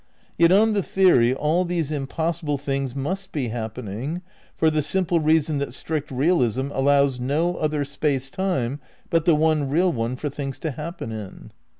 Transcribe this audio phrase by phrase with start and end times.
[0.35, 4.23] Yet on the theory all these impossible things must be happening,
[4.57, 8.79] for the simple reason that strict realism allows no other Space Time
[9.11, 11.51] but the one real one for things to happen in.